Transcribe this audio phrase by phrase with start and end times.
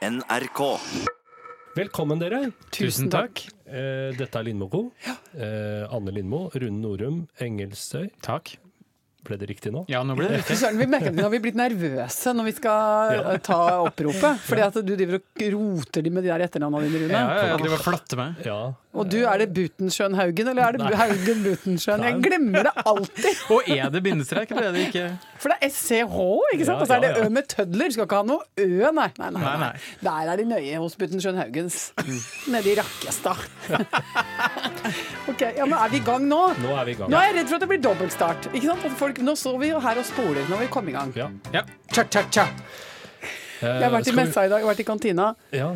[0.00, 0.78] NRK.
[1.76, 2.38] Velkommen, dere.
[2.72, 3.42] Tusen takk.
[3.68, 4.86] Eh, dette er Lindmo Co.
[5.36, 8.08] Eh, Anne Lindmo, Rune Norum, Engelsøy.
[8.24, 8.54] Takk.
[9.20, 9.82] Ble det riktig nå?
[9.92, 10.56] Ja, nå ble det riktig.
[10.56, 13.34] søren, vi merker at vi har blitt nervøse når vi skal Ja.
[13.34, 14.40] eh, ta oppropet.
[14.48, 17.12] Fordi at du driver og roter de med de der etternavnene dine, Rune.
[17.12, 18.40] Ja, ja, ja, de var flatte meg.
[18.48, 18.60] Ja.
[18.90, 20.94] Og du, er det Butenschøn Haugen, eller er det Nei.
[20.98, 22.02] Haugen Butenschøn?
[22.02, 23.42] Jeg glemmer det alltid!
[23.54, 25.04] Og er det bindestrek, eller er det ikke?
[25.38, 26.16] For det er SCH,
[26.56, 26.74] ikke sant?
[26.74, 27.10] Ja, Og så er det.
[27.22, 27.94] Ø med tødler.
[27.94, 29.06] Skal ikke ha noe Ø, nei.
[29.20, 29.70] Nei, nei, Nei.
[30.02, 31.78] Der er de nøye hos Butenschøn Haugens.
[32.50, 33.46] Nede i Rakkestad.
[35.30, 36.42] ok, ja, men er vi i gang nå?
[36.58, 37.14] Nå er vi i gang.
[37.14, 38.50] Nå er jeg redd for at det blir dobbeltstart.
[38.50, 38.90] Ikke sant?
[38.98, 40.42] Folk, nå står vi jo her og spoler.
[40.50, 41.14] Nå må vi kom i gang.
[41.18, 41.30] Ja.
[41.54, 41.62] Ja.
[41.94, 42.48] Tja, tja, tja.
[43.60, 45.30] Jeg har vært i messa i dag, jeg har vært i kantina.
[45.54, 45.70] Ja.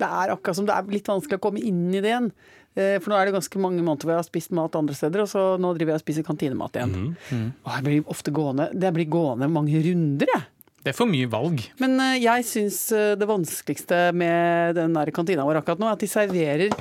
[0.00, 2.30] Det er akkurat som det er litt vanskelig å komme inn i det igjen.
[2.74, 5.24] Eh, For nå er det ganske mange måneder hvor jeg har spist mat andre steder,
[5.24, 6.96] og så nå driver jeg og spiser kantinemat igjen.
[7.12, 7.44] Mhm.
[7.66, 10.48] Og jeg blir ofte gående Det blir gående mange runder, jeg.
[10.82, 11.60] Det er for mye valg.
[11.78, 15.94] Men eh, jeg syns eh, det vanskeligste med den der kantina vår akkurat nå, er
[15.94, 16.74] at de serverer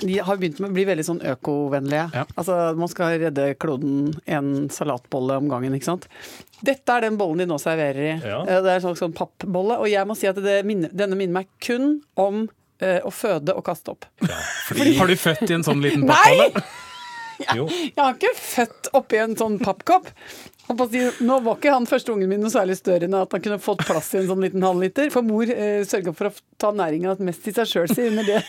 [0.00, 2.06] de har begynt med å bli veldig sånn økovennlige.
[2.16, 2.24] Ja.
[2.34, 6.08] Altså, Man skal redde kloden en salatbolle om gangen, ikke sant.
[6.64, 8.12] Dette er den bollen de nå serverer i.
[8.24, 8.40] Ja.
[8.42, 9.78] Eh, Det er en slags sånn pappbolle.
[9.78, 12.46] Og jeg må si at det minner, denne minner meg kun om
[12.82, 14.04] uh, å føde og kaste opp.
[14.24, 16.16] Har du født i en sånn liten Nei!
[16.16, 16.64] pappbolle?
[17.50, 17.64] Jo.
[17.66, 20.06] Jeg har ikke født oppi en sånn pappkopp.
[20.64, 23.84] Nå var ikke han første ungen min noe særlig større enn at han kunne fått
[23.84, 25.10] plass i en sånn liten halvliter.
[25.12, 28.40] For mor eh, sørga for å ta næringa mest til seg sjøl, sier under det.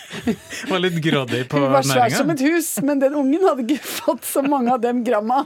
[0.71, 3.83] Var litt grådig på Hun var svær som et hus, men den ungen hadde ikke
[3.83, 5.43] fått så mange av dem gramma.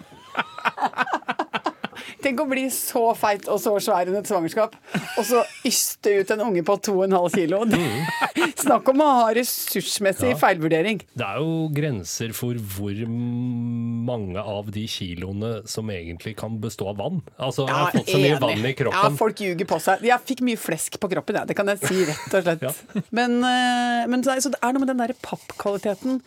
[2.23, 4.75] Tenk å bli så feit og så svær under et svangerskap,
[5.17, 7.61] og så yste ut en unge på 2,5 kilo.
[8.64, 10.38] Snakk om å ha ressursmessig Ja.
[10.42, 11.00] feilvurdering.
[11.17, 17.00] Det er jo grenser for hvor mange av de kiloene som egentlig kan bestå av
[17.00, 17.22] vann.
[17.38, 19.00] Altså, jeg har fått så mye vann i kroppen.
[19.00, 20.03] Ja, folk ljuger på seg.
[20.09, 21.45] Jeg fikk mye flesk på kroppen, ja.
[21.50, 22.67] det kan jeg si rett og slett.
[22.67, 23.03] Ja.
[23.20, 26.20] Men, eh, men så, det er noe med den der pappkvaliteten.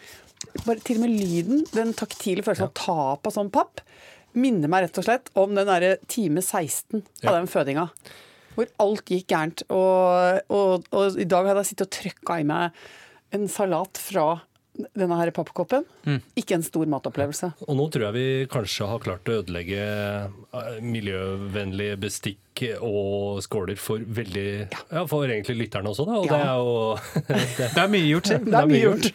[0.67, 3.81] Bare til og med lyden, den taktile følelsen av å ta på sånn papp,
[4.38, 7.34] minner meg rett og slett om den derre time 16 av Ja.
[7.38, 7.88] den fødinga.
[8.54, 9.62] Hvor alt gikk gærent.
[9.72, 12.82] Og, og, og i dag hadde jeg sittet og trøkka i meg
[13.32, 14.42] en salat fra
[14.97, 15.84] denne her pappkoppen.
[16.09, 16.21] Mm.
[16.37, 17.53] Ikke en stor matopplevelse.
[17.69, 19.81] Og nå tror jeg vi kanskje har klart å ødelegge
[20.81, 22.00] miljøvennlig miljøvennlige
[22.53, 26.17] bestikk og skåler for veldig Ja, for egentlig lytterne også, da.
[26.19, 26.37] Og Ja.
[26.37, 26.97] det er jo
[27.29, 28.37] det, Det er mye gjort, si.
[28.39, 29.13] Det er mye gjort.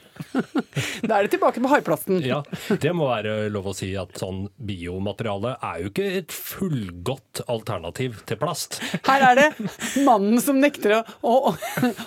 [1.07, 2.21] da er det tilbake på haiplasten.
[2.25, 2.41] Ja,
[2.81, 8.23] det må være lov å si at sånn biomateriale er jo ikke et fullgodt alternativ
[8.25, 8.79] til plast.
[9.05, 9.69] Her er det
[10.05, 11.53] mannen som nekter å, å,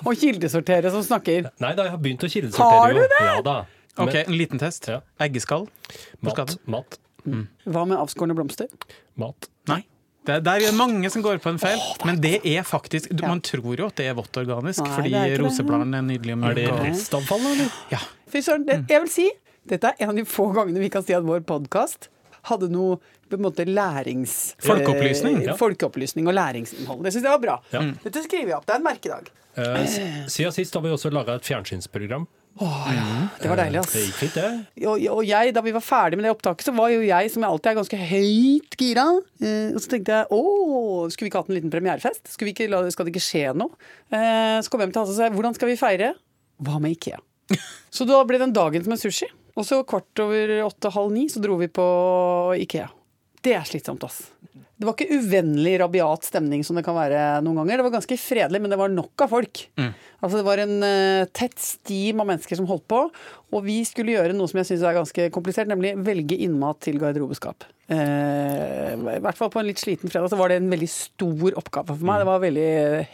[0.05, 1.51] å kildesortere, som snakker.
[1.61, 2.81] Nei da, jeg har begynt å kildesortere.
[2.81, 3.07] Har du jo.
[3.15, 3.23] det?
[3.27, 3.59] Ja da.
[4.01, 4.87] Ok, en liten test.
[4.89, 5.01] Ja.
[5.21, 5.69] Eggeskall.
[6.25, 6.57] Mat.
[6.67, 7.43] mat, Mm.
[7.69, 8.71] Hva med avskårne blomster?
[9.21, 9.51] mat.
[9.69, 9.83] Nei.
[10.31, 13.25] Det er, der er mange som går på en feil, men det er faktisk du,
[13.27, 16.37] Man tror jo at det er vått organisk, Nei, fordi det er rosebladene er nydelige
[16.47, 17.73] Er det restavfall, eller?
[17.91, 17.99] Ja.
[18.31, 19.27] Fy søren, det, jeg vil si
[19.71, 22.09] dette er en av de få gangene vi kan si at vår podkast
[22.49, 24.55] hadde noe på en måte lærings...
[24.65, 25.57] Folkeopplysning, eh, ja.
[25.59, 27.05] Folkeopplysning og læringsinnhold.
[27.05, 27.57] Det syns jeg var bra.
[27.75, 27.83] Ja.
[28.07, 28.67] Dette skriver jeg opp.
[28.67, 29.31] Det er en merkedag.
[29.61, 29.99] Eh,
[30.31, 32.27] siden sist har vi også laga et fjernsynsprogram.
[33.41, 33.93] Det var deilig, ass.
[33.95, 34.49] Det gikk fint, det.
[34.85, 37.45] Og, og jeg, da vi var ferdig med det opptaket, så var jo jeg, som
[37.47, 39.07] jeg alltid er ganske høyt gira.
[39.41, 40.43] Eh, og så tenkte jeg å,
[41.09, 42.25] skulle vi ikke hatt en liten premierefest?
[42.35, 43.73] Skal, vi ikke, skal det ikke skje noe?
[44.13, 46.13] Eh, så kom jeg hjem til Hasse og sa hvordan skal vi feire?
[46.61, 47.23] Hva med Ikea?
[47.97, 49.27] Så da ble den dagen som en sushi.
[49.59, 51.85] Og så kvart over åtte-halv ni så dro vi på
[52.63, 52.87] Ikea.
[53.45, 54.29] Det er slitsomt, ass.
[54.81, 57.81] Det var ikke uvennlig, rabiat stemning som det kan være noen ganger.
[57.81, 59.61] Det var ganske fredelig, men det var nok av folk.
[60.25, 63.03] Altså Det var en uh, tett stim av mennesker som holdt på.
[63.53, 66.97] Og vi skulle gjøre noe som jeg syns er ganske komplisert, nemlig velge innmat til
[67.03, 67.69] garderobeskap.
[67.93, 71.61] Uh, I hvert fall på en litt sliten fredag så var det en veldig stor
[71.61, 72.25] oppgave for meg.
[72.25, 72.69] Det var veldig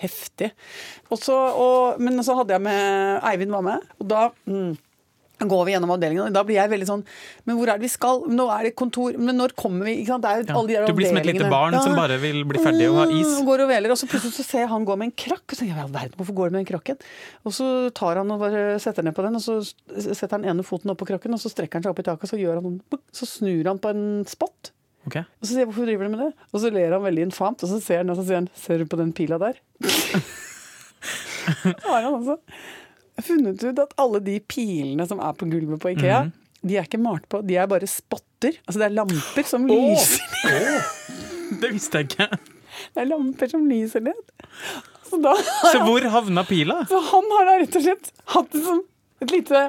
[0.04, 0.52] heftig.
[1.10, 4.76] Også, og, men så hadde jeg med Eivind var med, og da mm,
[5.38, 7.02] går vi gjennom avdelingen, og da blir jeg veldig sånn
[7.44, 8.22] Men hvor er det vi skal?
[8.32, 9.98] Nå er det kontor Men når kommer vi?
[10.00, 10.24] Ikke sant?
[10.24, 10.54] Det er jo Ja.
[10.56, 12.86] alle de der Du blir som et lite barn barn som bare vil bli ferdig
[12.88, 13.34] og ha is.
[13.40, 15.44] Og Går og veler, og så plutselig så ser jeg han gå med en krakk.
[15.44, 16.96] Og så tenker jeg, all verden, hvorfor går han med den krakken?
[17.44, 19.58] Og så tar han og bare setter ned på den, og så
[20.16, 22.24] setter han ene foten opp på krakken, og så strekker han seg opp i taket,
[22.24, 24.72] og så gjør han sånn, så snur han på en spott.
[25.06, 25.20] Okay.
[25.20, 26.32] Og så sier jeg, hvorfor driver du med det?
[26.52, 28.78] Og så ler han veldig infamt, og så ser han, og så sier han, ser
[28.78, 29.60] du på den pila der?
[31.82, 32.38] så har han altså
[33.24, 36.24] funnet ut at alle de pilene som er på gulvet på Ikea,
[36.66, 38.56] de er ikke malt på, de er bare spotter.
[38.66, 40.20] Altså det er lamper som lyser.
[41.62, 42.26] Det visste jeg ikke.
[42.92, 44.18] Det er lamper som lyser ned.
[45.06, 45.20] Så,
[45.72, 46.80] Så hvor havna pila?
[46.90, 48.80] så han har da rett og slett hatt det som
[49.22, 49.60] et lite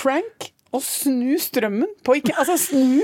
[0.00, 2.38] prank å snu strømmen på Ikea.
[2.40, 3.02] Altså snu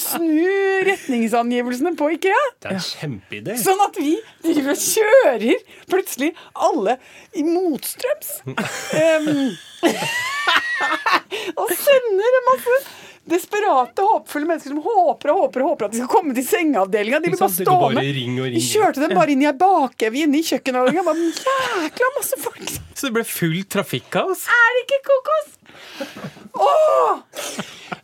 [0.00, 2.40] snu retningsangivelsene på Ikea.
[2.60, 3.56] Det er en kjempeidé.
[3.60, 4.14] Sånn at vi
[4.46, 6.32] driver og kjører plutselig
[6.68, 6.96] alle
[7.36, 8.32] i motstrøms.
[8.48, 9.44] um,
[11.60, 12.80] og sender en masse
[13.30, 17.20] desperate, håpefulle mennesker som håper og håper og håper at de skal komme til sengeavdelinga.
[17.22, 18.02] De blir bare stående.
[18.56, 21.14] Vi kjørte dem bare inn i ei bakevje inne i kjøkkenavdelinga.
[21.84, 22.74] Jækla masse folk.
[22.96, 24.48] Så det ble fullt trafikkaos.
[24.50, 25.56] Er det ikke kokos?
[26.60, 27.18] Åh!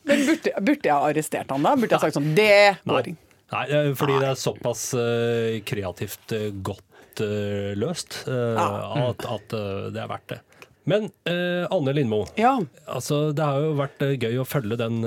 [0.07, 1.75] Men burde, burde jeg arrestert han da?
[1.79, 2.51] Burde jeg sagt sånn Det
[2.87, 3.23] går ikke.
[3.47, 8.67] Nei, fordi fordi det er såpass uh, kreativt uh, godt uh, løst ja.
[9.07, 9.57] at, at
[9.95, 10.41] det er verdt det.
[10.87, 12.53] Men Anne Lindmo, Ja.
[12.87, 15.01] altså, det har jo vært gøy å følge den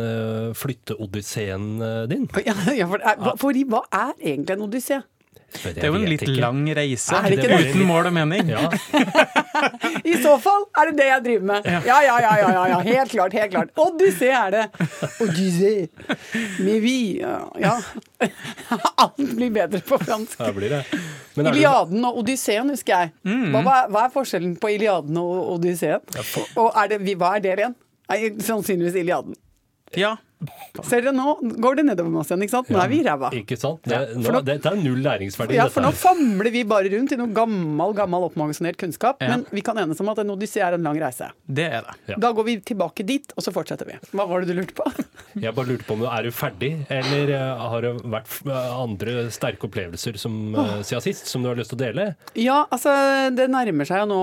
[0.60, 1.70] flytteodysseen
[2.12, 2.26] din.
[2.44, 2.56] Ja,
[2.92, 3.06] for,
[3.40, 4.98] fordi hva er egentlig en odyssé?
[5.54, 7.16] Det er jo en litt lang reise.
[7.18, 7.72] Er det ikke det?
[7.72, 8.52] Uten mål og mening.
[8.54, 8.70] Ja,
[10.12, 11.66] I så fall er det det jeg driver med.
[11.68, 12.80] Ja, ja, ja, ja, ja, ja.
[12.86, 13.34] helt klart.
[13.34, 13.74] helt klart.
[13.82, 14.64] Odyssé er det.
[15.26, 15.74] Odyssé.
[16.64, 17.20] Mais oui.
[17.20, 17.40] Ja.
[17.60, 17.74] ja.
[19.04, 20.38] Alt blir bedre på fransk.
[20.40, 20.84] der blir det.
[21.36, 23.14] Men er Iliaden og Odysseen husker jeg.
[23.26, 26.04] Hva, hva, er- er forskjellen på Iliaden og Odysseen?
[26.56, 27.78] Og er det, hva er det igjen?
[28.44, 29.38] Sannsynligvis Iliaden.
[29.98, 30.16] Ja.
[30.88, 32.70] Ser dere nå går det nedover med oss igjen, ikke sant?
[32.72, 33.30] Nå er vi i ræva.
[33.36, 33.82] Ikke sant?
[33.84, 35.58] Det, nå, nå- det er null læringsverdi.
[35.58, 39.20] Ja, dette for nå famler vi bare rundt i noe gammel, gammel oppmagasinert kunnskap.
[39.24, 39.34] Ja.
[39.34, 41.28] Men vi kan enes om at en odyssé er en lang reise.
[41.46, 41.98] Det er det.
[42.14, 42.20] Ja.
[42.24, 43.98] Da går vi tilbake dit, og så fortsetter vi.
[44.16, 44.88] Hva var det du lurte på?
[45.44, 48.70] Jeg bare lurte på om du er du ferdig, eller eh, har det vært eh,
[48.80, 52.08] andre sterke opplevelser som, eh, siden sist som du har lyst til å dele?
[52.40, 52.94] Ja, altså,
[53.36, 54.22] det nærmer seg jo nå,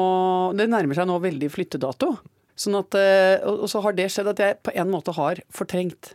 [0.59, 2.15] det nærmer seg nå veldig flyttedato.
[2.57, 6.15] Sånn at, eh, og så har det skjedd at jeg på en måte har fortrengt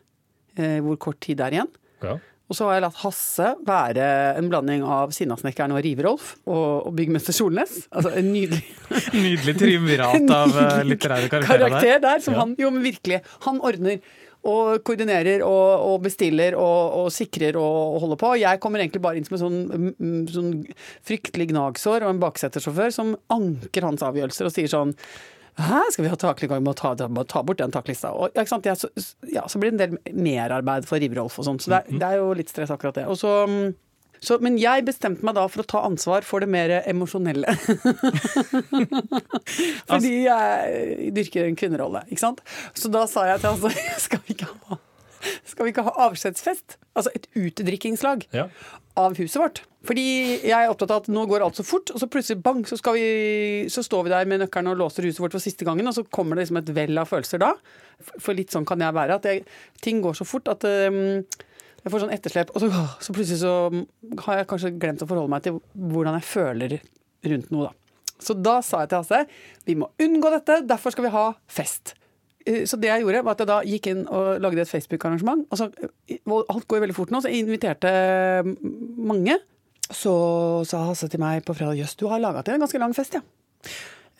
[0.58, 1.72] eh, hvor kort tid det er igjen.
[2.02, 2.16] Ja.
[2.52, 4.06] Og så har jeg latt Hasse være
[4.36, 7.86] en blanding av Sinnasnekkeren og Riverolf og, og byggmester Solnes.
[7.96, 8.60] Altså en nydelig
[9.16, 12.20] Nydelig triumvirat av eh, litterære karakterer karakter der.
[12.26, 12.42] Som Ja.
[12.44, 13.22] han, jo, men virkelig.
[13.46, 14.02] Han ordner
[14.42, 18.32] og koordinerer og, og bestiller og, og sikrer og, og holder på.
[18.42, 20.50] Jeg kommer egentlig bare inn som en sånn, sånn
[21.06, 24.96] fryktelig gnagsår og en baksetersjåfør som anker hans avgjørelser og sier sånn
[25.60, 26.52] Hæ, skal vi ha takling?
[26.64, 28.14] med å ta, må ta bort den taklista?
[28.16, 28.46] Og, ja?
[28.46, 28.90] Jeg, så,
[29.32, 31.60] ja, så blir det en del merarbeid for Riverolf og sånn.
[31.62, 33.08] Så det er, det er jo litt stress akkurat det.
[33.12, 33.74] Og så, mm,
[34.22, 37.56] så, men jeg bestemte meg da for å ta ansvar for det mer emosjonelle.
[39.90, 42.44] Fordi jeg dyrker en kvinnerolle, ikke sant.
[42.78, 44.78] Så da sa jeg til han sånn Skal vi ikke ha,
[45.48, 46.78] skal vi ikke ha avskjedsfest?
[46.98, 48.48] Altså et utedrikkingslag Ja.
[49.00, 49.62] av huset vårt.
[49.88, 50.04] Fordi
[50.44, 52.78] jeg er opptatt av at nå går alt så fort, og så plutselig bang, så,
[52.78, 53.06] skal vi,
[53.72, 56.04] så står vi der med nøkkelen og låser huset vårt for siste gangen, og så
[56.06, 57.54] kommer det liksom et vell av følelser da.
[58.20, 59.18] For litt sånn kan jeg være.
[59.18, 59.46] At jeg,
[59.82, 61.24] ting går så fort at um,
[61.82, 62.70] jeg får sånn etterslep, og så,
[63.02, 63.56] så plutselig så
[64.28, 66.78] har jeg kanskje glemt å forholde meg til hvordan jeg føler
[67.32, 67.78] rundt noe, da.
[68.22, 69.24] Så da sa jeg til Hasse
[69.66, 71.96] vi må unngå dette, derfor skal vi ha fest.
[72.46, 75.46] Eh, Så det jeg gjorde, var at jeg da gikk inn og lagde et Facebook-arrangement.
[75.52, 77.92] Og så, eh, alt går veldig fort nå, så jeg inviterte
[78.98, 79.38] mange.
[79.92, 80.14] Så
[80.66, 83.14] sa Hasse til meg på fredag jøss, du har laga til en ganske lang fest,
[83.14, 83.22] ja.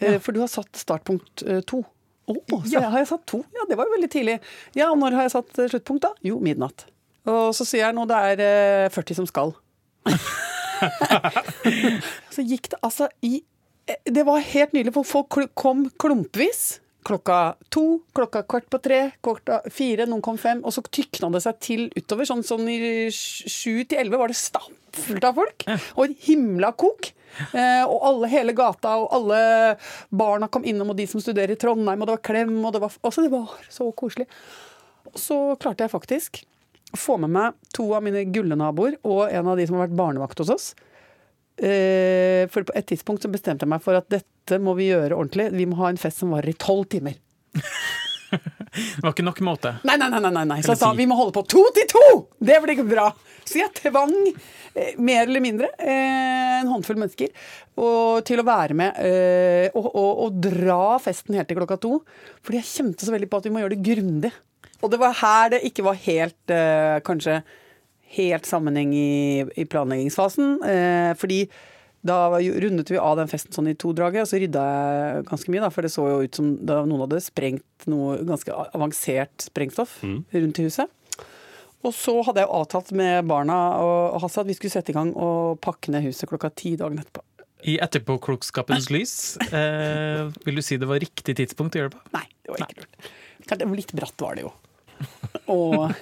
[0.02, 0.18] ja.
[0.20, 1.84] For du har satt startpunkt eh, to.
[2.28, 2.90] Å, så ja.
[2.92, 3.42] har jeg satt to?
[3.56, 4.40] Ja, det var jo veldig tidlig.
[4.78, 6.14] Ja, og når har jeg satt eh, sluttpunkt, da?
[6.28, 6.86] Jo, midnatt.
[7.30, 8.44] Og så sier jeg nå det er
[8.86, 9.56] eh, 40 som skal.
[12.34, 13.42] så gikk det altså i
[13.86, 16.81] eh, Det var helt nydelig, for folk kom klumpvis.
[17.08, 17.38] Klokka
[17.74, 20.62] to, klokka kvart på tre, klokka fire, noen kom fem.
[20.66, 22.28] Og så tykna det seg til utover.
[22.30, 25.66] Sånn, sånn i sju til elleve var det stappfullt av folk.
[25.96, 27.12] Og et himla kok.
[27.56, 29.42] Eh, og alle, hele gata, og alle
[30.12, 32.82] barna kom innom, og de som studerer i Trondheim, og det var klem, og det
[32.84, 34.28] var, altså, det var så koselig.
[35.12, 36.42] Og så klarte jeg faktisk
[36.92, 40.00] å få med meg to av mine gullenaboer og en av de som har vært
[40.00, 40.72] barnevakt hos oss.
[41.62, 45.18] Eh, For på et tidspunkt så bestemte jeg meg for at dette må vi gjøre
[45.18, 45.52] ordentlig.
[45.54, 47.20] Vi må ha en fest som varer i tolv timer.
[48.72, 49.74] Det var ikke nok måte.
[49.84, 50.58] Nei, nei, nei, nei, nei.
[50.64, 52.04] Så jeg sa vi må holde på to til to!
[52.40, 53.10] Det blir bra.
[53.44, 57.34] Så jeg tvang eh, mer eller mindre eh, en håndfull mennesker
[57.76, 59.02] og, til å være med
[59.76, 61.98] og, og, og dra festen helt til klokka to.
[62.46, 64.32] Fordi jeg kjente så veldig på at vi må gjøre det grundig.
[64.80, 66.56] Og det var her det ikke var helt
[67.06, 67.42] kanskje
[68.16, 70.58] helt sammenheng i, i planleggingsfasen.
[70.68, 71.46] Eh, fordi
[72.02, 75.54] da rundet vi av den festen sånn i to draget, og så rydda jeg ganske
[75.54, 75.62] mye.
[75.62, 80.62] da, For det så jo ut som noen hadde sprengt noe ganske avansert sprengstoff rundt
[80.62, 80.90] i huset.
[81.82, 84.98] Og så hadde jeg avtalt med barna og og Hasse at vi skulle sette i
[84.98, 87.24] gang og pakke ned huset klokka ti dagen etterpå.
[87.62, 92.14] I etterpåklokskapens lys, eh, vil du si det var riktig tidspunkt å gjøre det på?
[92.18, 93.76] Nei, det var ikke lurt.
[93.78, 94.54] Litt bratt var det jo.
[95.54, 95.94] Og,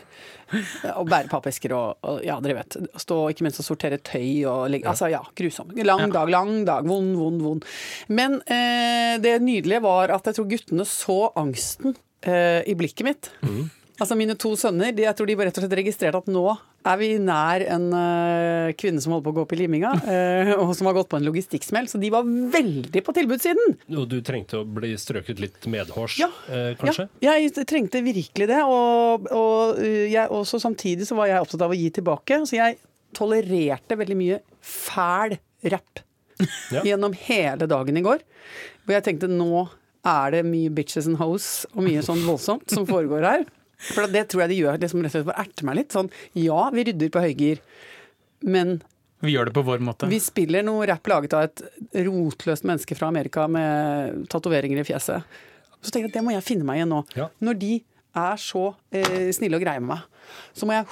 [0.99, 2.79] og bære pappesker og, og ja, dere vet.
[2.99, 5.73] Stå ikke minst og sortere tøy og legge Altså ja, grusom.
[5.77, 6.87] Lang dag, lang dag.
[6.89, 7.67] Vond, vond, vond.
[8.09, 13.31] Men eh, det nydelige var at jeg tror guttene så angsten eh, i blikket mitt.
[13.99, 16.43] Altså Mine to sønner de, jeg tror de rett og slett registrerte at nå
[16.87, 20.51] er vi nær en uh, kvinne som holder på å gå opp i liminga, uh,
[20.63, 21.89] og som har gått på en logistikksmell.
[21.91, 23.75] Så de var veldig på tilbudssiden.
[23.91, 26.29] Og du trengte å bli strøket litt medhårs, ja.
[26.47, 27.09] uh, kanskje?
[27.25, 28.61] Ja, jeg trengte virkelig det.
[28.63, 32.39] Og, og jeg, også samtidig så var jeg opptatt av å gi tilbake.
[32.47, 32.79] Så jeg
[33.17, 35.35] tolererte veldig mye fæl
[35.75, 36.03] rapp
[36.75, 36.85] ja.
[36.87, 38.23] gjennom hele dagen i går.
[38.85, 39.67] Hvor jeg tenkte nå
[40.07, 43.49] er det mye bitches and hoes og mye sånn voldsomt som foregår her.
[43.79, 45.93] For det tror jeg de gjør liksom rett og slett for å meg litt.
[45.95, 47.61] Sånn ja, vi rydder på høygir,
[48.43, 48.79] men
[49.23, 50.07] vi gjør det på vår måte.
[50.07, 51.63] Vi spiller noe rapp laget av et
[52.07, 55.39] rotløst menneske fra Amerika med tatoveringer i fjeset.
[55.79, 57.01] Så tenker jeg at det må jeg finne meg igjen nå.
[57.19, 57.27] Ja.
[57.43, 57.73] Når de
[58.19, 58.63] er så
[58.95, 60.87] eh, snille og greie med meg, så må jeg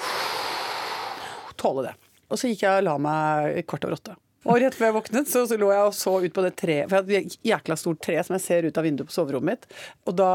[1.60, 1.96] tåle det.
[2.28, 4.18] Og så gikk jeg og la meg kvart over åtte.
[4.48, 6.88] Og rett før jeg våknet, så, så lå jeg og så ut på det treet.
[6.88, 9.48] For jeg hadde et jækla stort tre som jeg ser ut av vinduet på soverommet
[9.48, 9.68] mitt.
[10.08, 10.32] Og da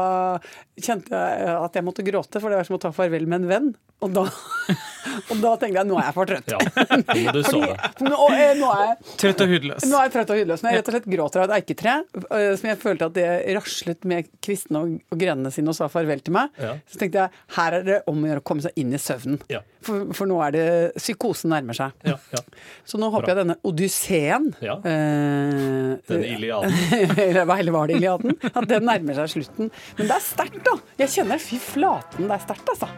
[0.77, 3.49] kjente jeg at jeg måtte gråte, for det var som å ta farvel med en
[3.49, 3.73] venn.
[4.03, 4.23] Og da,
[5.31, 6.51] og da tenkte jeg nå er jeg for trøtt.
[6.51, 6.59] Ja,
[6.99, 7.71] nå du sove.
[8.03, 9.85] Nå, eh, nå, er jeg trøtt og hudløs.
[9.87, 10.63] Nå er jeg trøtt og hudløs.
[10.63, 11.93] Når jeg rett og slett gråter av et eiketre,
[12.25, 15.87] eh, som jeg følte at det raslet med kvistene og, og grenene sine og sa
[15.91, 16.73] farvel til meg, ja.
[16.89, 19.39] så tenkte jeg her er det om å gjøre å komme seg inn i søvnen.
[19.53, 19.63] Ja.
[19.83, 20.67] For, for, nå er det
[20.99, 21.95] Psykosen nærmer seg.
[22.87, 23.31] Så nå håper Bra.
[23.31, 24.02] jeg denne odysseen
[24.63, 24.75] ja.
[24.83, 26.75] eh, Den Iliaden.
[27.27, 28.37] eller var det Iliaden?
[28.51, 29.71] At den nærmer seg slutten.
[29.97, 30.77] Men det er sterkt, da!
[31.03, 32.91] Jeg kjenner fy flaten, det er sterkt, altså.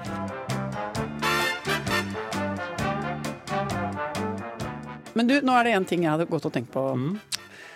[5.16, 6.84] Men du, nå er det én ting jeg hadde gått og tenkt på.
[7.00, 7.14] Mm.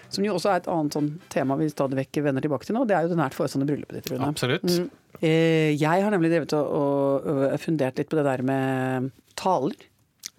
[0.09, 2.83] Som jo også er et annet sånn tema vi stadig vekk vender tilbake til nå.
[2.89, 4.31] Det er jo det nært forestående bryllupet ditt, Rune.
[4.33, 4.65] Absolutt.
[4.65, 4.89] Mm.
[5.19, 9.77] Eh, jeg har nemlig drevet og, og, og, fundert litt på det der med taler.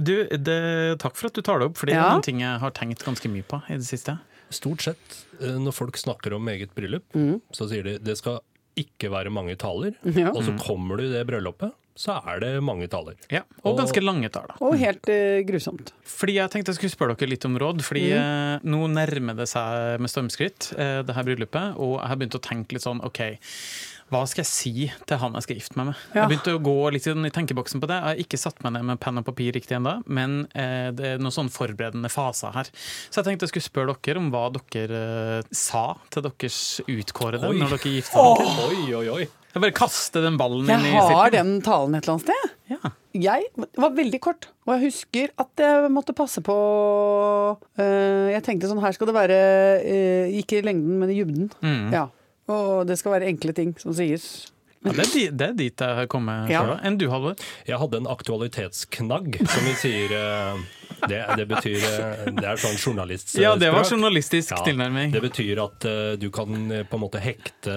[0.00, 0.60] Du, det,
[1.02, 3.04] takk for at du tar det opp, for det er en ting jeg har tenkt
[3.04, 4.16] ganske mye på i det siste.
[4.50, 7.36] Stort sett eh, når folk snakker om eget bryllup, mm.
[7.54, 8.40] så sier de det skal
[8.80, 9.94] ikke være mange taler.
[10.20, 10.32] Ja.
[10.32, 10.62] Og så mm.
[10.62, 13.16] kommer du i det bryllupet, så er det mange taler.
[13.32, 14.56] Ja, Og, og ganske lange taler.
[14.64, 15.92] Og helt uh, grusomt.
[16.06, 17.82] Fordi Jeg tenkte jeg skulle spørre dere litt om råd.
[17.84, 18.16] fordi mm.
[18.16, 21.76] uh, Nå nærmer det seg med stormskritt, uh, det her bryllupet.
[21.76, 23.20] Og jeg har begynt å tenke litt sånn OK,
[24.10, 24.72] hva skal jeg si
[25.06, 26.02] til han jeg skal gifte meg med?
[26.10, 26.22] Ja.
[26.24, 27.98] Jeg begynte å gå litt i tenkeboksen på det.
[27.98, 31.12] Jeg har ikke satt meg ned med penn og papir riktig ennå, men eh, det
[31.14, 32.70] er noen sånn forberedende faser her.
[32.74, 35.02] Så jeg tenkte jeg skulle spørre dere om hva dere
[35.40, 38.56] eh, sa til deres utkårede når dere gifta dere.
[38.70, 39.28] Oi, oi, oi.
[39.50, 41.08] Jeg bare kaster den ballen jeg inn i sirkelen.
[41.10, 42.52] Jeg har den talen et eller annet sted.
[42.70, 42.92] Ja.
[43.18, 43.48] Jeg
[43.82, 48.78] var veldig kort, og jeg husker at jeg måtte passe på uh, Jeg tenkte sånn
[48.84, 49.38] her skal det være
[49.82, 51.50] uh, ikke i lengden, men i dybden.
[51.66, 51.90] Mm.
[51.96, 52.06] Ja.
[52.50, 54.50] Og det skal være enkle ting som sies.
[54.80, 56.62] Ja, det, er, det, er, dit jeg har kommet ja.
[56.88, 57.36] Enn du, Halvor?
[57.68, 60.14] Jeg hadde en aktualitetsknagg, som vi sier.
[61.08, 63.42] Det, det, betyr eh, Det er sånn journalistspråk.
[63.42, 65.12] Ja, det var journalistisk ja, tilnærming.
[65.14, 67.74] Det betyr at uh, du kan uh, på en måte hekte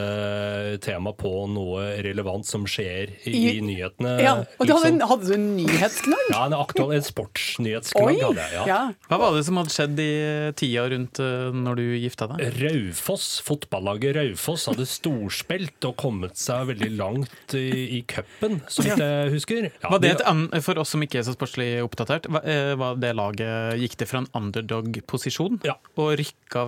[0.84, 4.16] temaet på noe relevant som skjer i, I nyhetene.
[4.24, 6.26] Ja, og du hadde, en, hadde, du en nyhetsknagg?
[6.32, 8.68] Ja, en, aktuell, en sportsnyhetsknagg hadde jeg.
[8.70, 8.82] Ja.
[9.10, 10.12] Hva var det som hadde skjedd i
[10.60, 12.44] tida rundt uh, når du gifta deg?
[12.64, 19.02] Raufoss, fotballaget Raufoss hadde storspilt og kommet seg veldig langt i, i cupen, så vidt
[19.02, 19.70] jeg husker.
[19.88, 20.26] var det et,
[20.66, 24.30] for oss som ikke er så sportslig oppdatert, var det laget gikk det fra en
[24.40, 25.76] underdog-posisjon ja.
[26.00, 26.64] og rykka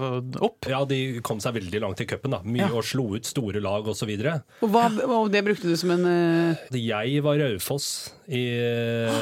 [0.46, 0.70] opp?
[0.72, 2.38] Ja, de kom seg veldig langt i cupen.
[2.46, 2.72] Mye ja.
[2.74, 4.12] og slo ut store lag osv.
[4.12, 4.30] Og,
[4.62, 4.86] og, hva,
[5.20, 6.78] og det brukte du som en uh...
[6.80, 7.90] Jeg var Raufoss
[8.28, 8.46] i,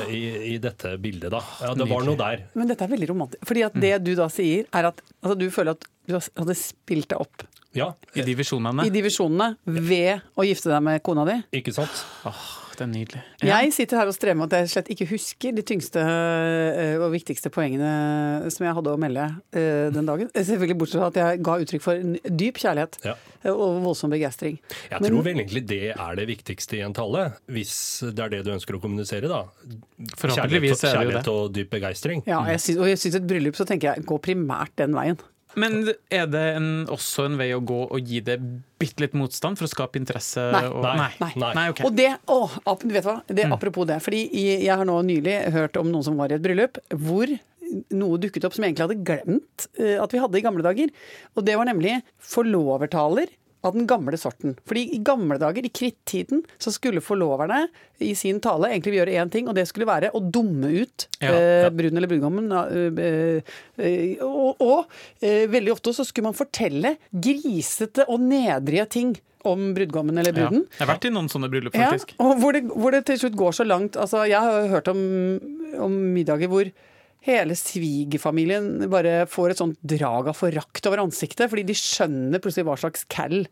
[0.09, 0.21] i,
[0.53, 1.41] i, dette bildet, da.
[1.63, 2.47] Ja, det var noe der.
[2.57, 3.47] Men dette er veldig romantisk.
[3.49, 7.11] Fordi at det du da sier, er at altså, du føler at du hadde spilt
[7.13, 7.89] deg opp ja.
[8.13, 8.85] I divisjonene?
[8.85, 11.39] I divisjonene ved å gifte deg med kona di.
[11.57, 12.03] Ikke sant?
[12.29, 12.43] Åh,
[12.79, 13.21] det er nydelig.
[13.43, 13.59] Ja.
[13.61, 17.11] Jeg sitter her og strever med at jeg slett ikke husker de tyngste eh, og
[17.13, 19.25] viktigste poengene som jeg hadde å melde
[19.55, 20.31] eh, den dagen.
[20.35, 22.07] Selvfølgelig bortsett fra at jeg ga uttrykk for
[22.43, 23.17] dyp kjærlighet ja.
[23.51, 24.59] og voldsom begeistring.
[24.89, 27.75] Jeg Men, tror vel egentlig det er det viktigste i en tale, hvis
[28.09, 29.43] det er det du ønsker å kommunisere, da.
[30.23, 32.25] Kjærlighet, kjærlighet og dyp begeistring.
[32.29, 35.19] Ja, jeg synes, og jeg syns et bryllup så tenker jeg gå primært den veien.
[35.59, 35.79] Men
[36.11, 38.39] er det en, også en vei å gå og gi det
[38.81, 40.43] bitte litt motstand for å skape interesse?
[40.53, 40.65] Nei.
[40.69, 41.09] Og, nei.
[41.21, 41.31] nei.
[41.43, 41.53] nei.
[41.59, 41.87] nei okay.
[41.87, 42.39] Og det, å,
[42.83, 43.19] vet hva?
[43.27, 43.55] Det, mm.
[43.55, 43.99] Apropos det.
[44.03, 47.31] fordi jeg har nå nylig hørt om noen som var i et bryllup hvor
[47.93, 50.91] noe dukket opp som jeg egentlig hadde glemt uh, at vi hadde i gamle dager.
[51.37, 51.99] Og det var nemlig
[52.33, 53.31] forlovertaler
[53.63, 54.57] av den gamle sorten.
[54.67, 57.65] Fordi i gamle dager, i krittiden, så skulle forloverne
[58.03, 61.31] i sin tale egentlig gjøre én ting, og det skulle være å dumme ut ja,
[61.31, 61.73] eh, ja.
[61.73, 62.51] bruden eller brudgommen.
[62.51, 69.15] Eh, eh, og, og eh, veldig ofte så skulle man fortelle grisete og nedrige ting
[69.47, 70.63] om brudgommen eller bruden.
[70.63, 72.15] Ja, jeg har vært i noen sånne bryllup, faktisk.
[72.15, 74.87] Ja, og hvor det, hvor det, til slutt går så langt altså Jeg har hørt
[74.91, 75.01] om,
[75.83, 76.69] om middager hvor
[77.23, 82.67] hele svigerfamilien bare får et sånt drag av forakt over ansiktet, fordi de skjønner plutselig
[82.67, 83.45] hva slags cal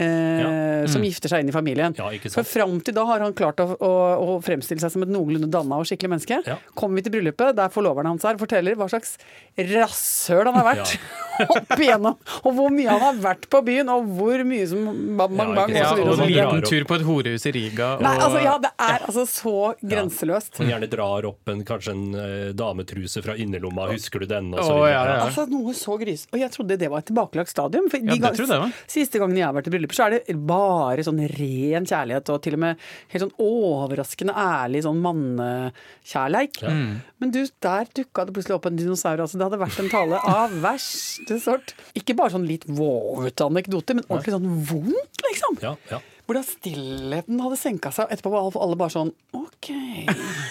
[0.00, 1.94] Eh, som gifter seg inn i familien.
[1.98, 3.90] Ja, ikke For fram til da har han klart å, å,
[4.24, 6.38] å fremstille seg som et noenlunde danna og skikkelig menneske.
[6.48, 6.56] Ja.
[6.78, 9.18] Kommer vi til bryllupet, der forloveren hans er, forteller hva slags
[9.58, 10.94] rasshøl han har vært
[11.56, 12.16] opp igjennom.
[12.42, 14.86] Og hvor mye han har vært på byen, og hvor mye som
[15.20, 15.74] bang, bang, bang.
[15.76, 17.90] Ja, og så videre og og en liten tur på et horehus i Riga.
[17.98, 20.56] Og, Nei, altså, ja, det er altså så grenseløst.
[20.56, 24.52] Som gjerne drar opp en, kanskje en uh, dametruse fra innerlomma, husker du den?
[24.56, 24.92] Og så videre.
[24.94, 25.20] ja, ja.
[25.28, 26.24] Altså noe så gris.
[26.32, 27.88] Og jeg trodde det var et tilbakelagt stadium.
[27.92, 28.74] For Ja, de det gang-.
[28.90, 32.42] Siste gangen jeg har vært i bryllup, så er det bare sånn ren kjærlighet, og
[32.44, 36.62] til og med helt sånn overraskende ærlig sånn mannekjærleik.
[36.62, 39.24] Men du, der dukka det plutselig opp en dinosaur.
[39.24, 41.74] Altså, det hadde vært en tale av verste sort.
[41.98, 45.58] Ikke bare sånn litt våvete anekdote, men ordentlig sånn vondt, liksom.
[45.64, 46.02] Ja, ja.
[46.28, 49.72] Hvordan stillheten hadde senka seg, etterpå var alle bare sånn OK.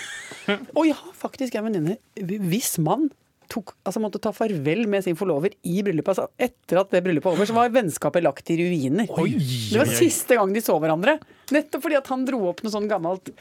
[0.77, 3.11] Og ja, faktisk en venninne Hvis mann
[3.51, 7.27] tok, altså måtte ta farvel med sin forlover i bryllupet, altså etter at det bryllupet
[7.29, 9.11] var over, så var vennskapet lagt i ruiner.
[9.11, 11.19] det var siste gang de så hverandre.
[11.51, 13.33] Nettopp fordi at han dro opp noe sånn gammelt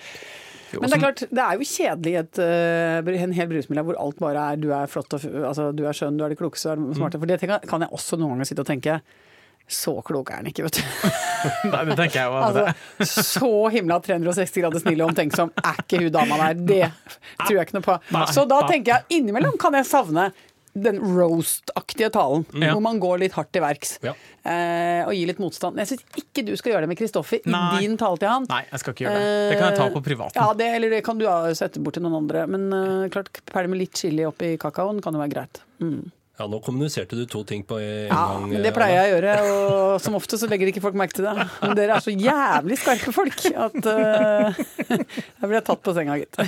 [0.78, 4.20] men det er klart, det er jo kjedelig et, øh, en hel bryllupsmiddag hvor alt
[4.22, 6.84] bare er du er flott og altså, du er skjønn, du er det klokeste, du
[6.84, 7.18] er det smarte.
[7.18, 9.00] For det kan jeg også noen ganger sitte og tenke.
[9.70, 11.08] Så klok er han ikke, vet du.
[11.72, 12.38] Nei, det tenker jeg jo.
[12.42, 16.62] Altså, så himla 360 grader snill og omtenksom er ikke hun dama der.
[16.68, 16.82] Det
[17.46, 17.98] tror jeg ikke noe på.
[18.34, 20.30] Så da tenker jeg innimellom kan jeg savne
[20.70, 22.72] den roast-aktige talen, Ja.
[22.76, 24.12] hvor man går litt hardt til verks Ja.
[24.46, 25.76] eh, og gir litt motstand.
[25.82, 28.46] Jeg syns ikke du skal gjøre det med Kristoffer i din tale til han.
[28.48, 29.50] Nei, jeg skal ikke gjøre det.
[29.50, 30.38] Det kan jeg ta på privaten.
[30.38, 31.26] Ja, det, eller det kan du
[31.58, 32.46] sette bort til noen andre.
[32.46, 35.62] Men uh, klart, perle med litt chili oppi kakaoen kan jo være greit.
[35.82, 36.10] Mm.
[36.40, 38.46] Ja, nå kommuniserte du to ting på en Ja, gang.
[38.48, 41.26] men det pleier jeg å gjøre, og som ofte så legger ikke folk merke til
[41.28, 41.34] det.
[41.60, 46.40] Men dere er så jævlig skarpe folk at uh, jeg blir tatt på senga, gitt.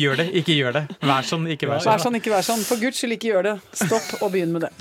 [0.00, 0.84] Gjør det, ikke gjør det.
[1.04, 1.92] Vær sånn, ikke vær sånn.
[1.92, 2.16] Vær sånn.
[2.22, 2.62] ikke vær sånn.
[2.64, 3.54] For guds skyld, ikke gjør det.
[3.76, 4.72] Stopp og begynn med det.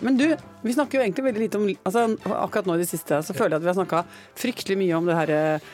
[0.00, 0.28] Men du,
[0.62, 2.04] vi snakker jo egentlig veldig lite om altså
[2.38, 4.02] Akkurat nå i det siste så føler jeg at vi har snakka
[4.38, 5.72] fryktelig mye om det her eh,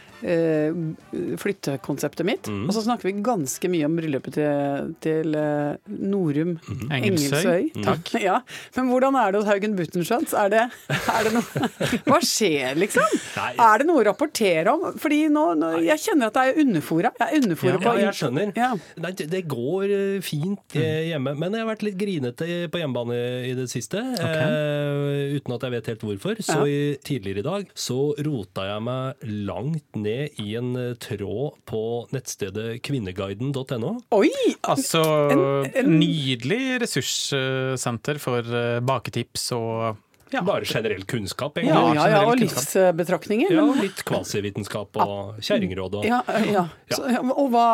[1.41, 2.49] flyttekonseptet mitt.
[2.49, 2.65] Mm.
[2.69, 6.55] Og så snakker vi ganske mye om bryllupet til, til eh, Norum
[6.89, 7.01] Engelsøy.
[7.01, 7.71] Engelsøy.
[7.85, 8.13] Takk.
[8.25, 8.39] Ja.
[8.77, 10.33] Men hvordan er det hos Haugen Buttenschøtz?
[10.39, 11.69] Er det, er det noe
[12.09, 13.17] Hva skjer, liksom?
[13.37, 13.51] Nei.
[13.61, 14.85] Er det noe å rapportere om?
[15.03, 17.11] Fordi nå, nå jeg kjenner at det er underfora.
[17.21, 18.53] Jeg er underfora Ja, på jeg skjønner.
[18.57, 18.71] Ja.
[19.05, 23.19] Nei, det, går eh, fint eh, hjemme, men jeg har vært litt grinete på hjemmebane
[23.51, 24.01] i det siste.
[24.01, 26.41] Eh, uten at jeg vet helt hvorfor.
[26.45, 26.71] Så Ja.
[26.71, 31.83] i, tidligere i dag så rota jeg meg langt ned i en eh, tråd på
[32.15, 33.95] nettstedet kvinneguiden.no.
[34.17, 34.31] Oi!
[34.63, 35.03] Altså,
[35.35, 40.01] En- en- nydelig ressurssenter for eh, baketips og
[40.33, 40.41] ja.
[40.43, 41.77] Bare generell kunnskap, egentlig.
[41.95, 42.65] ja, ja, og generell kunnskap.
[42.75, 43.53] livsbetraktninger.
[43.55, 46.19] Ja, litt kvasivitenskap og kjerringråd og Ja,
[46.51, 46.65] ja.
[46.91, 47.67] Så, ja, og hva,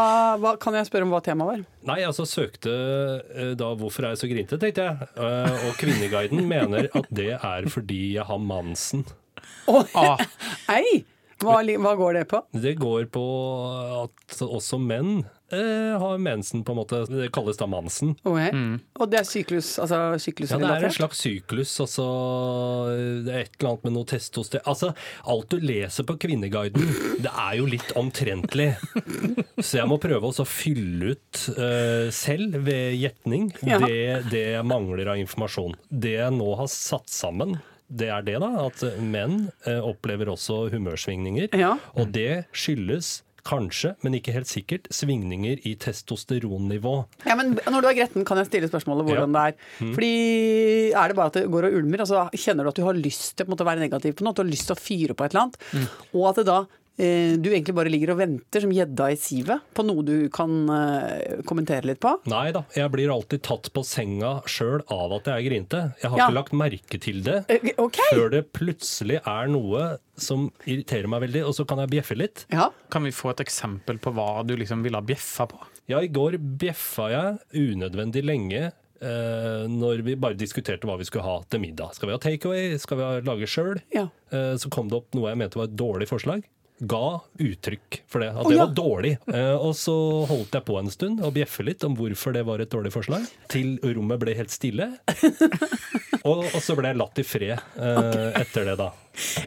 [0.42, 1.62] hva kan jeg spørre om hva temaet var?
[1.88, 2.74] Nei, altså søkte
[3.32, 5.08] eh, da 'Hvorfor er jeg så grinte', tenkte jeg.
[5.16, 9.06] Eh, og Kvinneguiden mener at det er fordi jeg har mensen.
[9.94, 10.18] Ah,
[10.76, 11.04] Ei!
[11.40, 12.42] Hva, hva går det på?
[12.52, 13.26] Det går på
[14.04, 15.22] at også menn
[15.52, 17.00] eh, har mensen, på en måte.
[17.08, 18.14] Det kalles da mansen.
[18.22, 18.50] Okay.
[18.54, 18.76] Mm.
[19.00, 21.72] Og det er syklus, altså Ja, det er en slags syklus.
[21.82, 22.06] Altså,
[23.24, 24.62] det er et eller annet med noe testoster...
[24.68, 24.92] Altså,
[25.24, 26.92] alt du leser på Kvinneguiden,
[27.24, 28.70] det er jo litt omtrentlig.
[29.60, 33.80] Så jeg må prøve også å fylle ut eh, selv ved gjetning Ja.
[33.82, 35.76] det, det jeg mangler av informasjon.
[35.90, 37.58] Det jeg nå har satt sammen,
[37.90, 38.50] det er det, da.
[38.68, 41.50] At menn eh, opplever også humørsvingninger.
[41.58, 41.74] Ja.
[41.98, 46.92] Og det skyldes kanskje, men ikke helt sikkert, svingninger i testosteronnivå.
[47.24, 49.54] Ja, men Når du er gretten, kan jeg stille spørsmålet hvordan det er.
[49.80, 49.94] Mm.
[49.96, 50.10] Fordi
[50.92, 53.36] Er det bare at det går og ulmer, altså kjenner du at du har lyst
[53.38, 55.24] til måte, å være negativ på noe, at du har lyst til å fyre på
[55.24, 55.88] et eller annet, Mm.
[56.20, 56.58] og at det da
[57.40, 61.40] du egentlig bare ligger og venter som gjedda i sivet på noe du kan eh,
[61.48, 62.12] kommentere litt på?
[62.30, 65.80] Nei da, jeg blir alltid tatt på senga sjøl av at jeg er grinte.
[66.02, 66.26] Jeg har Ja.
[66.28, 67.38] ikke lagt merke til det
[67.80, 68.10] okay.
[68.12, 69.86] Før det plutselig er noe
[70.20, 72.44] som irriterer meg veldig, og så kan jeg bjeffe litt.
[72.52, 72.68] Ja.
[72.92, 75.58] kan vi få et eksempel på hva du liksom ville ha bjeffa på?
[75.88, 77.38] Ja, i går bjeffa jeg
[77.72, 78.72] unødvendig lenge.
[79.00, 81.94] Eh, når vi bare diskuterte hva vi skulle ha til middag.
[81.96, 82.74] Skal vi ha takeaway?
[82.78, 83.78] Skal vi ha- lage sjøl?
[83.96, 84.02] Ja.
[84.30, 86.44] Eh, så kom det opp noe jeg mente var et dårlig forslag.
[86.80, 88.64] Ga uttrykk for det, at Å, det ja.
[88.64, 89.10] var dårlig.
[89.28, 89.94] Eh, og så
[90.30, 93.26] holdt jeg på en stund og bjeffe litt om hvorfor det var et dårlig forslag.
[93.52, 94.86] Til rommet ble helt stille.
[96.30, 98.88] og, og så ble jeg latt i fred eh, etter det, da.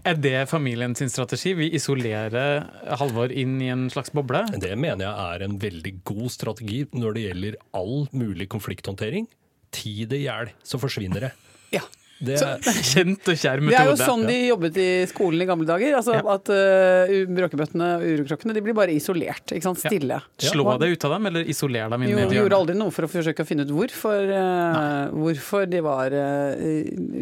[0.06, 1.56] Er det familien sin strategi?
[1.58, 2.68] Vi isolerer
[3.00, 4.44] Halvor inn i en slags boble?
[4.62, 9.26] Det mener jeg er en veldig god strategi når det gjelder all mulig konflikthåndtering.
[9.74, 11.34] Ti det i hjel, så forsvinner det.
[11.80, 11.86] ja.
[12.24, 12.38] Det,
[12.94, 15.96] Kjent og kjær Det er jo sånn de jobbet i skolen i gamle dager.
[15.98, 16.22] Altså Ja.
[16.36, 19.52] At uh, bråkebøttene og urokrokkene de blir bare isolert.
[19.52, 19.82] Ikke sant?
[19.84, 19.92] Ja.
[19.92, 20.20] Stille.
[20.40, 22.38] Slå Og- deg ut av dem, eller isoler dem inn Jo, i hjørnet?
[22.40, 26.54] gjorde aldri noe for å forsøke å finne ut hvorfor, uh, hvorfor de var uh,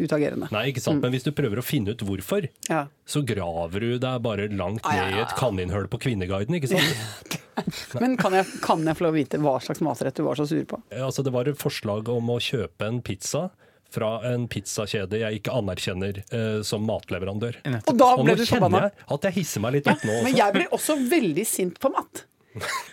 [0.04, 0.50] utagerende.
[0.54, 1.02] nei, ikke sant.
[1.02, 2.86] Men hvis du prøver å finne ut hvorfor, Ja.
[3.06, 5.38] så graver du deg bare langt ned i et ja.
[5.38, 7.40] kaninhull på Kvinneguiden, ikke sant?
[8.00, 10.46] Men kan jeg, kan jeg få lov å vite hva slags matrett du var så
[10.48, 10.78] sur på?
[10.94, 13.50] Altså, det var et forslag om å kjøpe en pizza
[13.92, 17.58] fra en pizzakjede jeg ikke anerkjenner eh, som matleverandør.
[17.64, 18.90] Og da Og ble nå du kjenner forbanna.
[18.90, 21.92] jeg at jeg hisser meg litt opp nå Men jeg blir også veldig sint på
[21.94, 22.24] mat.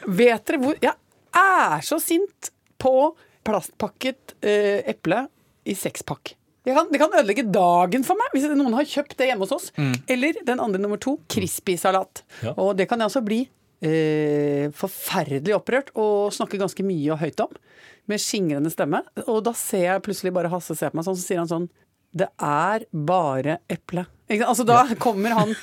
[0.07, 0.95] Vet dere hvor Jeg
[1.39, 2.93] er så sint på
[3.47, 5.25] plastpakket eh, eple
[5.69, 6.35] i sekspakk.
[6.67, 9.53] Det kan, det kan ødelegge dagen for meg hvis noen har kjøpt det hjemme hos
[9.55, 9.69] oss.
[10.12, 12.21] Eller den andre nummer to, crispy-salat.
[12.43, 12.53] Ja.
[12.59, 13.39] Og det kan jeg altså bli
[13.81, 17.53] eh, forferdelig opprørt og snakker ganske mye og høyt om.
[18.09, 19.03] Med skingrende stemme.
[19.27, 21.69] Og da ser jeg plutselig bare Hasse se på meg sånn, så sier han sånn
[22.09, 24.07] Det er bare eple.
[24.41, 25.53] Altså da kommer han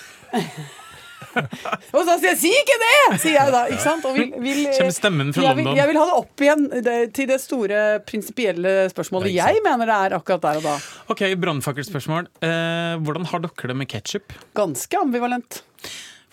[1.37, 3.62] Og så sier jeg 'si ikke det!' sier jeg da.
[3.68, 4.05] ikke sant?
[4.09, 5.76] Og vil, vil, Kjem stemmen fra jeg vil, London.
[5.76, 9.85] jeg vil ha det opp igjen det, til det store prinsipielle spørsmålet Ja, jeg mener
[9.90, 10.76] det er akkurat der og da.
[11.12, 12.29] Ok, brannfakkelspørsmål.
[12.40, 14.33] Eh, hvordan har dere det med ketsjup?
[14.57, 15.61] Ganske ambivalent.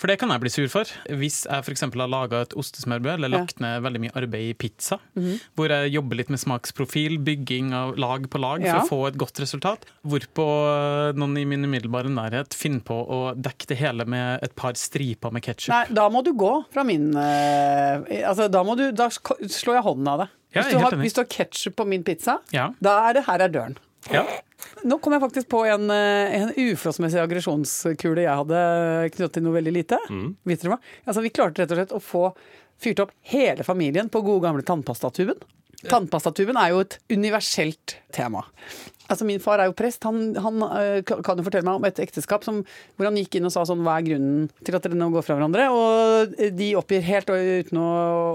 [0.03, 0.89] For det kan jeg bli sur for.
[1.15, 1.81] Hvis jeg f.eks.
[1.87, 3.37] har laga et ostesmørbrød eller Ja.
[3.39, 4.97] lagt ned veldig mye arbeid i pizza,
[5.55, 8.81] hvor jeg jobber litt med smaksprofil, bygging av lag på lag Ja.
[8.81, 13.21] for å få et godt resultat, hvorpå noen i min umiddelbare nærhet finner på å
[13.39, 15.87] dekke det hele med et par striper med ketsjup.
[15.95, 20.07] Da må du gå fra min eh, Altså, da må du Da slår jeg hånden
[20.07, 20.27] av deg.
[20.53, 22.73] Hvis ja, du har, hvis du har ketsjup på min pizza, Ja.
[22.81, 23.77] da er det her er døren.
[24.11, 24.25] Ja.
[24.83, 28.59] Nå kom jeg faktisk på en, eh, en uforholdsmessig aggresjonskule jeg hadde
[29.13, 29.99] knyttet til noe veldig lite.
[30.43, 30.79] Vet dere hva?
[31.07, 32.23] Altså, vi klarte rett og slett å få
[32.83, 35.39] fyrt opp hele familien på gode gamle tannpastatuben.
[35.87, 38.43] Tannpastatuben er jo et universelt tema.
[39.11, 40.03] Altså Min far er jo prest.
[40.07, 42.61] Han, han eh, kan jo fortelle meg om et ekteskap som,
[42.95, 45.25] hvor han gikk inn og sa sånn Hva er grunnen til at dere nå går
[45.27, 45.65] fra hverandre?
[45.75, 47.89] Og de oppgir helt uten å,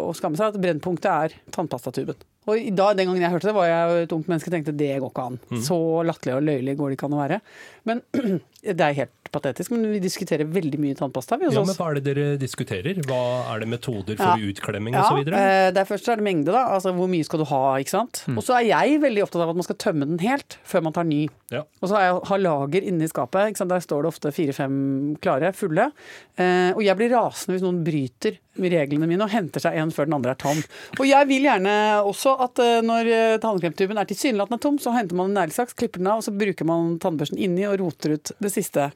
[0.08, 2.18] å skamme seg at brennpunktet er tannpastatuben.
[2.48, 4.94] Og da, den gangen jeg hørte det, var jeg et ungt menneske og tenkte det
[5.02, 5.34] går ikke an.
[5.64, 5.76] Så
[6.08, 7.40] latterlig og løyelig går det ikke an å være.
[7.88, 8.00] Men
[8.64, 9.74] det er helt patetisk.
[9.74, 11.36] Men vi diskuterer veldig mye tannpasta.
[11.36, 12.96] Vi, Ja, men Hva er det dere diskuterer?
[13.04, 13.18] Hva
[13.52, 14.30] Er det metoder Ja.
[14.32, 15.28] for utklemming Ja, osv.?
[15.28, 16.64] eh, det er først er det mengde, da.
[16.78, 18.22] Altså hvor mye skal du ha, ikke sant.
[18.32, 20.94] Og så er jeg veldig opptatt av at man skal tømme den helt før man
[20.96, 21.26] tar ny.
[21.52, 21.62] Ja.
[21.80, 23.58] Og så har jeg har lager inne i skapet.
[23.70, 24.74] Der står det ofte fire-fem
[25.22, 25.90] klare, fulle.
[26.36, 30.08] Eh, og jeg blir rasende hvis noen bryter reglene mine og henter seg en før
[30.08, 30.60] den andre er tom.
[30.98, 31.74] Og jeg vil gjerne
[32.08, 36.02] også at eh, når eh, tannkremtuben er tilsynelatende tom, så henter man en neglesaks, klipper
[36.02, 38.90] den av, og så bruker man tannbørsten inni og roter ut det siste.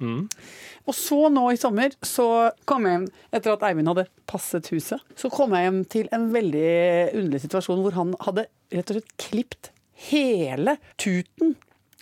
[0.83, 2.27] Og så nå i sommer så
[2.69, 5.03] kom jeg hjem etter at Eivind hadde passet huset.
[5.19, 6.73] Så kom jeg hjem til en veldig
[7.13, 9.72] underlig situasjon hvor han hadde rett og slett klipt
[10.11, 11.55] hele tuten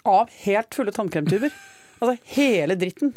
[0.09, 1.53] av helt fulle tannkremtuber.
[2.01, 3.11] Altså hele dritten.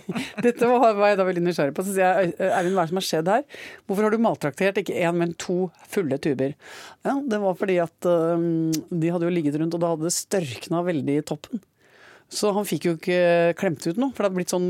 [0.44, 1.86] Dette var, jeg da veldig nysgjerrig på.
[1.88, 3.46] Så sier jeg Eivind, hva er det som har skjedd her?
[3.88, 6.52] Hvorfor har du maltraktert ikke én, men to fulle tuber?
[7.08, 10.18] Ja, Det var fordi at øhm, de hadde jo ligget rundt, og da hadde det
[10.18, 11.64] størkna veldig i toppen.
[12.28, 13.22] Så han fikk jo ikke
[13.62, 14.70] klemt ut noe, for det hadde blitt sånn,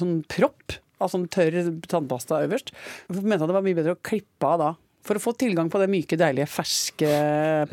[0.00, 1.60] sånn propp av sånn tørr
[1.92, 2.72] tannpasta øverst.
[3.10, 4.70] Jeg mente at det var mye bedre å klippe av da.
[5.02, 7.08] For å få tilgang på det myke, deilige, ferske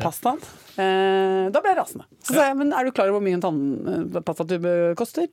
[0.00, 0.40] pastaen.
[0.80, 2.06] Eh, da ble jeg rasende.
[2.24, 5.26] Så sa jeg, men er du klar over hvor mye en tannpastatube koster?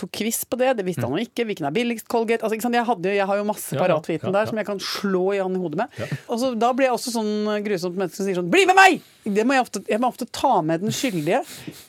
[0.00, 1.44] Tok quiz på det, det visste han jo ikke.
[1.48, 2.06] Hvilken er billigst?
[2.10, 2.42] Colgate?
[2.44, 2.76] Altså, ikke sant?
[2.78, 4.80] Jeg, hadde, jo- jeg har jo masse Ja, ja, paratviten ja, der som jeg kan
[4.82, 6.00] slå i han i hodet med.
[6.28, 7.32] Og så, da blir jeg også sånn
[7.66, 9.00] grusomt menneske som sier sånn Bli med meg!
[9.20, 11.42] Det må jeg, ofte, jeg må ofte ta med den skyldige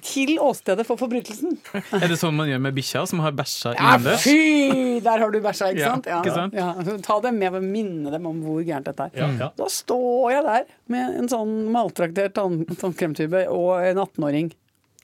[0.04, 1.56] til åstedet for forbrytelsen.
[2.02, 5.00] Er det sånn man gjør med bikkja som har bæsja Ja, fy!
[5.02, 6.12] Der har du bæsja, ikke Ja, sant?
[6.12, 6.58] ikke sant?
[6.60, 6.74] Ja.
[7.08, 9.41] Ta dem med og minne dem om hvor gærent dette er.
[9.42, 9.54] Ja, ja.
[9.58, 14.52] Da står jeg der med en sånn maltraktert tann tannkremtube og en 18-åring.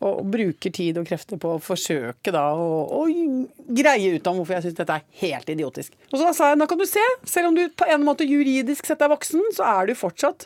[0.05, 2.99] Og bruker tid og krefter på å forsøke da å,
[3.65, 5.95] greie ut om hvorfor jeg syns dette er helt idiotisk.
[6.11, 8.85] Og så sa jeg nå kan du se, selv om du på en måte juridisk
[8.85, 10.45] sett er voksen, så er du fortsatt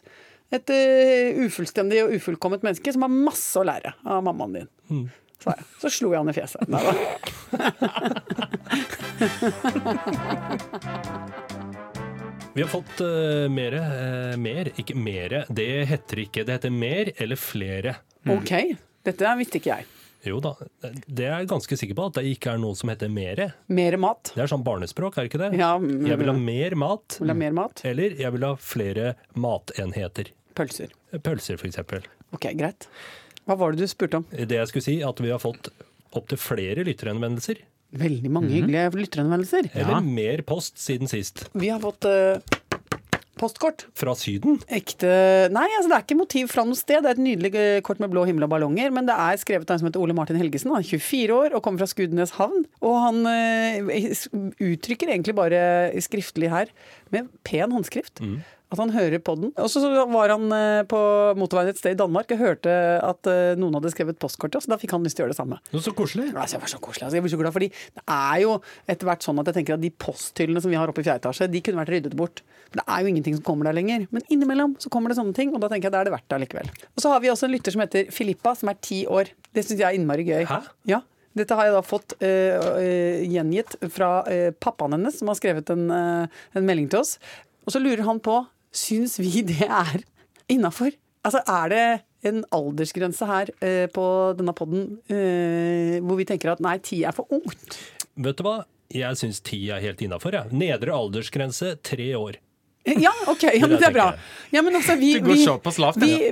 [0.56, 4.70] et uh, ufullstendig og ufullkomment menneske som har masse å lære av mammaen din.
[5.44, 5.64] Sa jeg.
[5.84, 6.64] Så slo jeg han i fjeset.
[6.72, 6.94] Nei da.
[12.54, 15.46] Vi har fått uh, mere, uh, mer, ikke mere.
[15.48, 16.44] Det heter ikke.
[16.44, 17.96] Det heter mer eller flere.
[18.30, 18.52] Ok,
[19.08, 19.88] dette visste ikke jeg.
[20.28, 20.52] Jo da,
[21.08, 23.48] det er jeg ganske sikker på at det ikke er noe som heter mere.
[23.74, 24.34] Mere mat.
[24.36, 25.50] Det er sånn barnespråk, er det ikke det?
[25.58, 27.82] Ja, mm, Jeg vil ha mer mat, Vil ha mer mat?
[27.88, 30.30] eller jeg vil ha flere matenheter.
[30.60, 30.94] Pølser.
[31.24, 31.80] Pølser, f.eks.
[32.36, 32.86] Ok, greit.
[33.48, 34.28] Hva var det du spurte om?
[34.30, 35.72] Det jeg skulle si, at vi har fått
[36.14, 37.64] opptil flere lytterhenvendelser.
[37.92, 39.72] Veldig mange hyggelige lytterhenvendelser.
[39.76, 41.44] Eller mer post siden sist.
[41.52, 42.40] Vi har fått uh,
[43.42, 43.86] postkort.
[43.98, 44.60] Fra Syden?
[44.72, 45.10] Ekte
[45.52, 47.02] Nei, altså det er ikke motiv fra noe sted.
[47.04, 49.68] Det er et nydelig eh, kort med blå himmel og ballonger, men det er skrevet
[49.68, 50.72] av en som heter Ole Martin Helgesen.
[50.72, 52.64] Han er 24 år og kommer fra Skudenes havn.
[52.86, 55.62] Og han uh, uttrykker egentlig bare
[56.06, 56.72] skriftlig her,
[57.12, 58.24] med pen håndskrift,
[58.72, 59.52] at han hører på den.
[59.60, 59.82] Og så
[60.12, 61.00] var han eh, på
[61.40, 62.72] motorveien et sted i Danmark og hørte
[63.04, 65.28] at eh, noen hadde skrevet postkort til oss, så da fikk han lyst til å
[65.28, 65.60] gjøre det samme.
[65.76, 66.30] Så koselig.
[66.32, 67.06] Altså, jeg var så koselig.
[67.08, 68.56] Altså, jeg blir så glad, fordi det er jo
[68.88, 71.26] etter hvert sånn at jeg tenker at de posthyllene som vi har oppe i fjerde
[71.26, 72.44] etasje, de kunne vært ryddet bort.
[72.72, 74.08] Det er jo ingenting som kommer der lenger.
[74.16, 76.30] Men innimellom så kommer det sånne ting, og da tenker jeg da er det verdt
[76.32, 76.72] det allikevel.
[76.96, 79.34] Og så har vi også en lytter som heter Filippa, som er ti år.
[79.52, 80.46] Det syns jeg er innmari gøy.
[80.48, 80.64] Hæ?
[80.88, 81.04] Ja.
[81.38, 85.70] Dette har jeg da fått øh, øh, gjengitt fra øh, pappaen hennes, som har skrevet
[85.72, 87.16] en, en melding til oss.
[87.66, 90.02] Og så lurer han på syns vi det er
[90.52, 90.94] innafor.
[91.26, 91.86] Altså, er det
[92.28, 94.06] en aldersgrense her øh, på
[94.38, 94.86] denne poden
[96.06, 97.80] hvor vi tenker at nei, ti er for ungt?
[98.22, 98.62] Vet du hva?
[98.92, 100.36] Jeg syns ti er helt innafor.
[100.36, 100.46] Ja.
[100.52, 102.38] Nedre aldersgrense tre år.
[102.84, 104.08] Ja, ok, ja, men det er bra.
[104.52, 105.14] Ja, men altså, vi,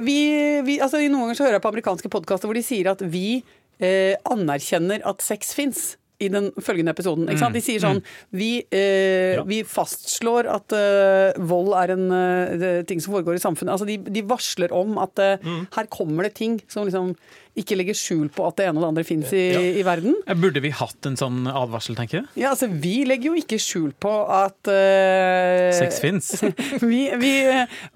[0.02, 0.20] vi,
[0.66, 3.42] vi, altså, Noen ganger så hører jeg på amerikanske podkaster hvor de sier at vi
[3.78, 5.94] eh, anerkjenner at sex fins.
[6.20, 7.30] I den følgende episoden.
[7.54, 8.02] De sier sånn
[8.36, 9.44] Vi, eh, Ja.
[9.48, 13.72] vi fastslår at eh, vold er en eh, ting som foregår i samfunnet.
[13.72, 15.38] Altså, de, de varsler om at eh,
[15.76, 17.16] her kommer det ting som liksom
[17.62, 19.60] ikke legger skjul på at det ene og det andre fins i, Ja.
[19.82, 20.16] i verden.
[20.26, 22.28] Eh, Burde vi hatt en sånn advarsel, tenker du?
[22.40, 26.30] Ja, altså Vi legger jo ikke skjul på at uh, Sex fins.
[26.82, 27.34] vi, vi,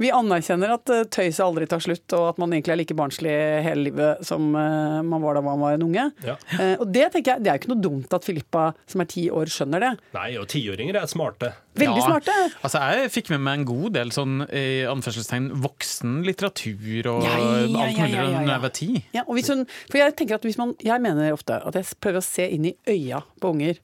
[0.02, 3.34] vi anerkjenner at eh, tøyset aldri tar slutt, og at man egentlig er like barnslig
[3.65, 6.08] hele livet som uh, man var da man var en unge.
[6.26, 6.38] Ja.
[6.58, 9.10] Uh, Og det tenker jeg, det er jo ikke noe dumt at Filippa, som er
[9.12, 9.93] ti år, skjønner det.
[10.17, 11.54] Nei, og tiåringer er smarte.
[11.73, 12.06] Veldig Ja.
[12.06, 12.34] smarte.
[12.62, 17.32] Altså, jeg fikk med meg en god del sånn i anførselstegn voksen litteratur og Ja,
[17.34, 18.43] ja, alt ja, mulig ja, ja, ja.
[18.45, 18.89] da jeg var ti.
[19.15, 21.95] Ja, og hvis hun, for jeg tenker at hvis man, jeg mener ofte at jeg
[22.03, 23.79] prøver å se inn i øya på unger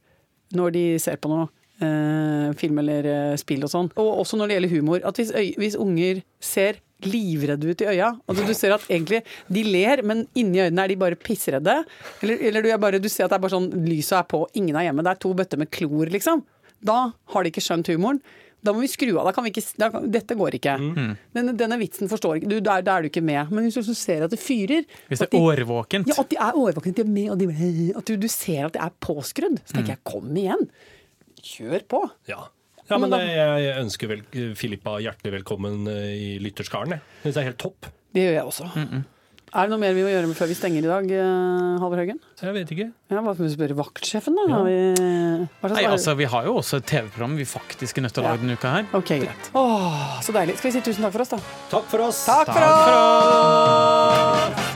[0.57, 1.47] når de ser på noe.
[1.79, 3.89] eh, film eller eh, spill og sånn.
[4.01, 5.01] Og også når det gjelder humor.
[5.07, 9.21] At hvis, øy, hvis unger ser livredde ut i øya altså Du ser at egentlig
[9.47, 11.77] de ler, men inni øynene er de bare pissredde.
[12.21, 14.75] Eller, eller du, bare, du ser at det er bare sånn lyset er på, ingen
[14.75, 15.05] er hjemme.
[15.07, 16.43] Det er to bøtter med klor, liksom.
[16.83, 16.99] Da
[17.31, 18.19] har de ikke skjønt humoren.
[18.63, 19.25] Da må vi skru av.
[19.29, 20.73] Da kan vi ikke, da dette går ikke.
[21.33, 22.57] Denne, denne vitsen forstår ikke du.
[22.59, 23.51] Der, der er du ikke med.
[23.55, 26.07] Men hvis du ser at det fyrer Hvis det at de- er årvåkent.
[26.11, 27.47] ja, at de er årvåkne, de er med, og de,
[27.95, 29.61] at du, du ser at det er påskrudd.
[29.65, 30.67] Så tenker jeg, kom igjen.
[31.39, 32.01] Kjør på.
[32.27, 32.41] Ja.
[32.89, 34.21] Ja, men Men jeg, jeg ønsker vel
[34.57, 36.95] Filippa hjertelig velkommen eh, i lytterskaren.
[36.97, 37.85] Jeg Syns det er helt topp.
[38.17, 39.03] Det gjør jeg også.
[39.49, 42.19] Er det noe mer vi må gjøre før vi stenger i dag, eh, Halvor Haugen?
[42.39, 42.87] Jeg vet ikke.
[43.09, 44.45] Ja, hva skal vi spørre vaktsjefen, da?
[44.53, 44.75] Har vi,
[45.59, 48.21] hva slags Nei, altså, Vi har jo også et TV-program vi faktisk er nødt til
[48.23, 48.31] å Ja.
[48.35, 48.85] lage denne uka her.
[48.93, 49.51] Ok, greit.
[49.55, 50.57] Åh, så deilig.
[50.57, 51.39] Skal vi si tusen takk for oss, da?
[51.71, 52.25] Takk for oss.
[52.25, 52.93] Takk for Takk for
[54.59, 54.68] oss!